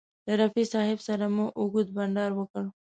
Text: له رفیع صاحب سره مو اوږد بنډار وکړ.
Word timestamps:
له 0.25 0.33
رفیع 0.41 0.65
صاحب 0.73 0.99
سره 1.07 1.25
مو 1.35 1.45
اوږد 1.59 1.87
بنډار 1.95 2.31
وکړ. 2.35 2.63